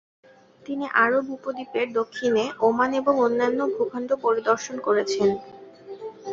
[0.63, 5.29] তিনি আরব উপদ্বীপের দক্ষিণে ওমান এবং অন্যান্য ভূখণ্ডও পরিদর্শন করেছেন।